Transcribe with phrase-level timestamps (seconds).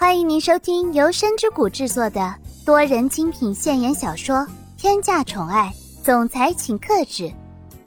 [0.00, 2.32] 欢迎您收听由深之谷制作的
[2.64, 4.36] 多人精品现言小说
[4.76, 5.74] 《天价宠爱
[6.04, 7.24] 总裁请克制》，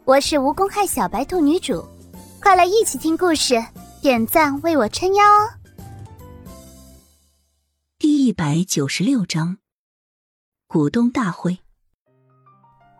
[0.03, 1.81] 我是无公害小白兔女主，
[2.41, 3.55] 快来一起听故事，
[4.01, 5.49] 点赞为我撑腰哦！
[7.97, 9.59] 第一百九十六章，
[10.67, 11.59] 股东大会。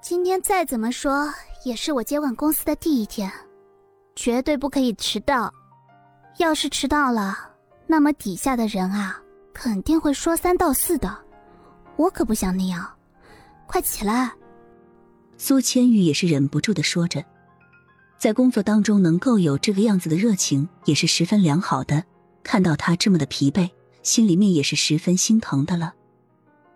[0.02, 1.30] 今天再怎么说
[1.66, 3.30] 也是我接管公司的第一天，
[4.16, 5.54] 绝对不可以迟到。
[6.38, 7.51] 要是迟到了，
[7.92, 9.22] 那么底下的人啊，
[9.54, 11.14] 肯定会说三道四的。
[11.98, 12.90] 我可不想那样。
[13.68, 14.32] 快起来！
[15.38, 17.22] 苏千玉也是忍不住的说着，
[18.18, 22.02] 在工作当中能够有这个样子的热情，也是十分良好的。
[22.44, 23.70] 看到他这么的疲惫，
[24.04, 25.94] 心里面也是十分心疼的了。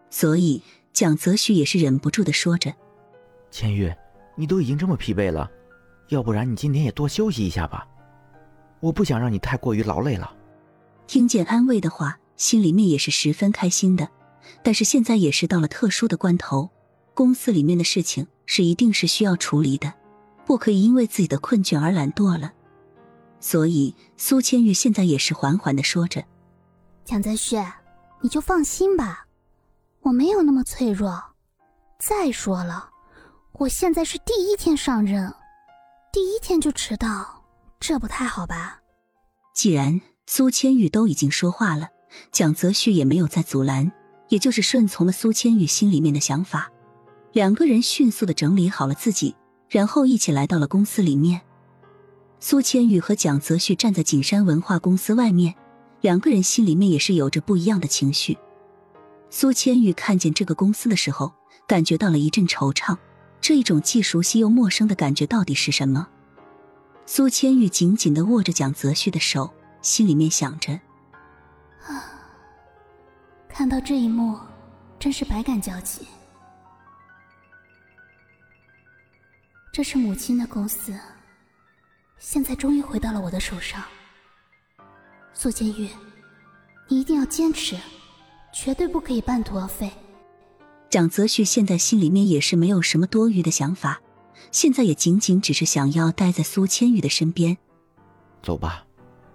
[0.09, 2.73] 所以蒋泽旭也是忍不住的说着
[3.49, 3.89] ：“千玉，
[4.35, 5.49] 你都已经这么疲惫了，
[6.09, 7.87] 要不然你今天也多休息一下吧。”
[8.83, 10.29] 我不想让你太过于劳累了。
[11.07, 14.09] 听见安慰的话，心里面也是十分开心的。
[14.63, 16.69] 但是现在也是到了特殊的关头，
[17.13, 19.93] 公司里面的事情是一定是需要处理的，
[20.45, 22.51] 不可以因为自己的困倦而懒惰了。
[23.39, 26.23] 所以苏千玉现在也是缓缓的说着
[27.05, 27.57] ：“蒋泽旭，
[28.21, 29.25] 你就放心吧，
[30.01, 31.21] 我没有那么脆弱。
[31.99, 32.89] 再说了，
[33.53, 35.31] 我现在是第一天上任，
[36.11, 37.43] 第一天就迟到。”
[37.77, 38.79] 这不太好吧？
[39.53, 41.89] 既然苏千玉都已经说话了，
[42.31, 43.91] 蒋泽旭也没有再阻拦，
[44.29, 46.71] 也就是顺从了苏千玉心里面的想法。
[47.31, 49.35] 两个人迅速的整理好了自己，
[49.69, 51.41] 然后一起来到了公司里面。
[52.39, 55.53] 苏千玉和蒋泽旭站在景山文化公司外面，
[56.01, 58.37] 两个人心里面也是有着不一样的情绪。
[59.29, 61.31] 苏千玉看见这个公司的时候，
[61.67, 62.97] 感觉到了一阵惆怅，
[63.41, 66.07] 这一种既熟悉又陌生的感觉到底是什么？
[67.05, 69.51] 苏千玉紧紧的握着蒋泽旭的手，
[69.85, 70.73] 心里面想着
[71.85, 72.09] ：“啊，
[73.47, 74.35] 看到这一幕，
[74.97, 76.07] 真是百感交集。
[79.71, 80.97] 这是母亲的公司，
[82.17, 83.83] 现在终于回到了我的手上。
[85.33, 85.87] 苏千玉，
[86.87, 87.77] 你一定要坚持，
[88.51, 89.91] 绝对不可以半途而废。”
[90.89, 94.01] 蒋泽旭现在心里面也是没有什么多余的想法。
[94.51, 97.55] 现在也仅仅只是想要待在苏千玉的身边。
[98.41, 98.84] 走吧，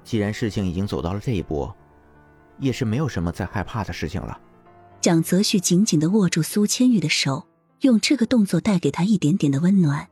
[0.05, 1.71] 既然事情已经走到了这一步，
[2.59, 4.39] 也是没有什么再害怕的事情了。
[5.01, 7.47] 蒋泽旭紧紧的握住苏千玉的手，
[7.81, 10.09] 用这个动作带给她一点点的温暖。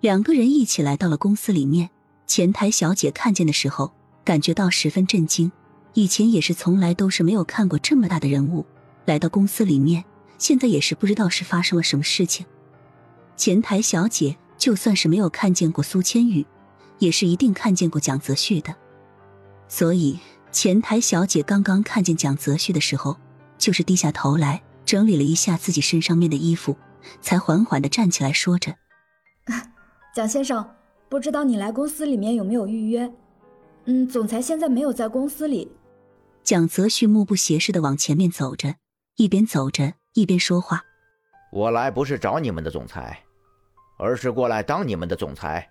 [0.00, 1.90] 两个人一起来到了公司里面。
[2.26, 3.92] 前台小姐看见的时候，
[4.24, 5.52] 感觉到十分震惊。
[5.92, 8.64] 以前也是从来都是没有看过这么大的人物
[9.04, 10.02] 来到公司里面，
[10.38, 12.46] 现在也是不知道是发生了什么事情。
[13.36, 16.46] 前台小姐就算是没有看见过苏千玉，
[16.98, 18.74] 也是一定看见过蒋泽旭的。
[19.72, 20.18] 所以
[20.50, 23.16] 前台小姐刚刚看见蒋泽旭的时候，
[23.56, 26.76] 就是低下头来整理了一下自己身上面的衣服，
[27.22, 28.76] 才缓缓的站起来说着
[30.14, 30.62] ：“蒋先生，
[31.08, 33.10] 不知道你来公司里面有没有预约？
[33.86, 35.72] 嗯，总裁现在没有在公司里。”
[36.44, 38.74] 蒋泽旭目不斜视的往前面走着，
[39.16, 40.84] 一边走着一边说话。
[41.50, 43.24] 我来不是找你们的总裁，
[43.98, 45.66] 而是过来当你们的总裁。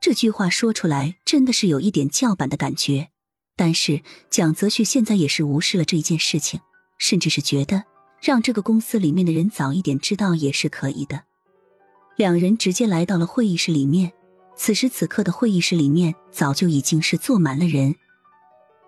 [0.00, 3.08] 这句话说出来，真的是有一点叫板的感觉。
[3.56, 6.60] 但是蒋泽旭现在也是无视了这一件事情，
[6.98, 7.82] 甚至是觉得
[8.20, 11.22] 让这个公司里面的人早一点知道也是可以的。
[12.16, 14.12] 两人直接来到了会议室里面。
[14.58, 17.94] 此时此刻的会议室里面早就已经是坐满了人。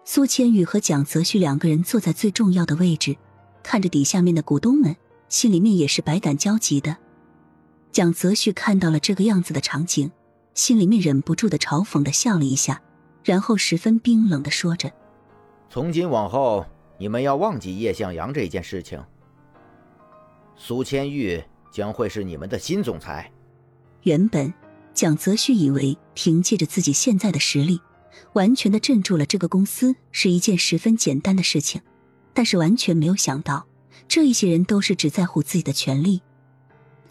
[0.04, 3.14] 苏千羽和蒋泽旭两个人坐在最重要的位置，
[3.62, 4.96] 看着底下面的股东们。
[5.28, 6.96] 心里面也是百感交集的。
[7.92, 10.10] 蒋泽旭看到了这个样子的场景，
[10.54, 12.80] 心里面忍不住的嘲讽的笑了一下，
[13.24, 14.90] 然后十分冰冷的说着
[15.68, 16.64] ：“从今往后，
[16.98, 19.02] 你们要忘记叶向阳这件事情。
[20.56, 23.30] 苏千玉将会是你们的新总裁。”
[24.04, 24.52] 原本
[24.94, 27.80] 蒋泽旭以为凭借着自己现在的实力，
[28.32, 31.82] 完全的镇住了这个公司是一件十分简单的事情，
[32.32, 33.66] 但是完全没有想到。
[34.06, 36.22] 这一些人都是只在乎自己的权利，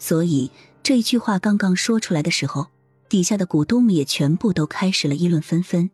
[0.00, 0.50] 所以
[0.82, 2.66] 这一句话刚刚说出来的时候，
[3.08, 5.90] 底下的股东们也全部都开始了议论纷纷。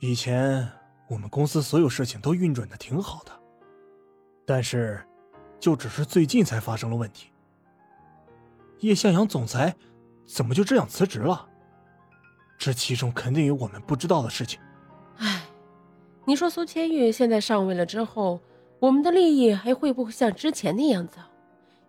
[0.00, 0.66] 以前
[1.08, 3.32] 我们公司所有事情都运转的挺好的，
[4.46, 5.06] 但是
[5.60, 7.30] 就只是最近才发生了问题。
[8.78, 9.76] 叶向阳总裁
[10.26, 11.46] 怎么就这样辞职了？
[12.58, 14.58] 这其中肯定有我们不知道的事情。
[15.18, 15.42] 唉，
[16.24, 18.40] 你说苏千玉现在上位了之后。
[18.80, 21.18] 我们的利益还会不会像之前那样子？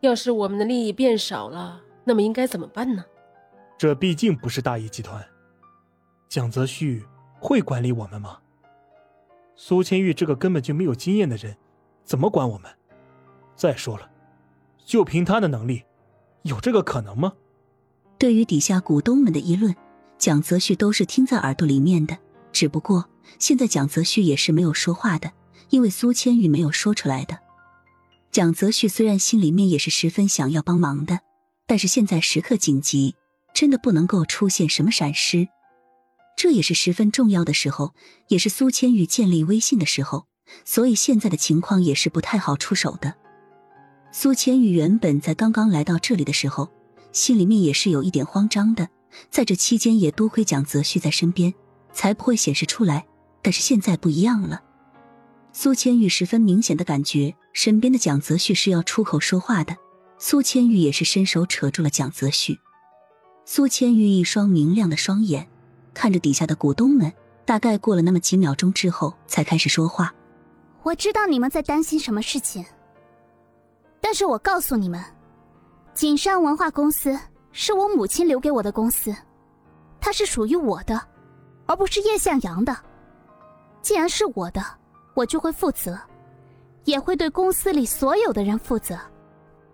[0.01, 3.05] 要是我们的利益变少了，那么应该怎么办呢？
[3.77, 5.25] 这毕竟不是大义集团，
[6.27, 7.05] 蒋泽旭
[7.41, 8.37] 会管理我们吗？
[9.55, 11.57] 苏千玉这个根本就没有经验的人，
[12.05, 12.71] 怎么管我们？
[13.55, 14.07] 再说了，
[14.85, 15.83] 就凭他的能力，
[16.43, 17.33] 有这个可能吗？
[18.19, 19.75] 对于底下股东们的议论，
[20.19, 22.15] 蒋泽旭都是听在耳朵里面的。
[22.51, 23.09] 只不过
[23.39, 25.31] 现在蒋泽旭也是没有说话的，
[25.69, 27.39] 因为苏千玉没有说出来的。
[28.29, 31.21] 蒋泽旭虽然心里面也是十分想要帮忙的，
[31.65, 33.15] 但是现在时刻紧急，
[33.53, 35.47] 真的不能够出现什么闪失。
[36.35, 37.93] 这也是十分重要的时候，
[38.27, 40.25] 也是苏千玉建立威信的时候，
[40.65, 43.15] 所以现在的情况也是不太好出手的。
[44.11, 46.69] 苏千玉原本在刚刚来到这里的时候，
[47.11, 48.89] 心里面也是有一点慌张的，
[49.29, 51.53] 在这期间也多亏蒋泽旭在身边，
[51.93, 53.05] 才不会显示出来。
[53.41, 54.61] 但是现在不一样了。
[55.53, 59.77] 苏千玉十分明显的感觉，身边的蒋泽旭是要出口说话的。
[60.17, 62.59] 苏千玉也是伸手扯住了蒋泽旭。
[63.45, 65.47] 苏千玉一双明亮的双眼
[65.93, 67.11] 看着底下的股东们，
[67.45, 70.13] 大概过了那么几秒钟之后，才开始说话
[70.83, 72.65] ：“我知道你们在担心什么事情，
[73.99, 75.03] 但是我告诉你们，
[75.93, 77.17] 景山文化公司
[77.51, 79.15] 是我母亲留给我的公司，
[79.99, 81.01] 它是属于我的，
[81.65, 82.75] 而不是叶向阳的。
[83.81, 84.63] 既然是我的。”
[85.13, 85.99] 我就会负责，
[86.85, 88.97] 也会对公司里所有的人负责。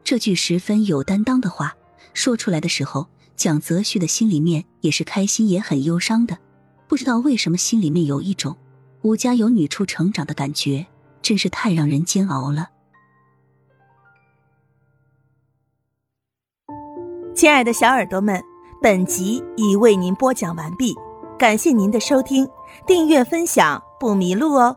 [0.03, 1.75] 这句十分有担当的话
[2.15, 3.05] 说出来的时候，
[3.37, 6.37] 蒋泽旭的心里面也是开心也很忧伤的。
[6.87, 8.57] 不知道为什么心里面有一种
[9.03, 10.87] 吴家有女初成长的感觉，
[11.21, 12.69] 真是太让人煎熬了。
[17.35, 18.43] 亲爱的小耳朵们，
[18.81, 20.95] 本集已为您播讲完毕，
[21.37, 22.49] 感谢您的收听，
[22.87, 24.75] 订阅分享不迷路哦。